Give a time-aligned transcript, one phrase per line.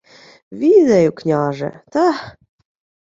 [0.51, 2.35] —Відаю, княже, та...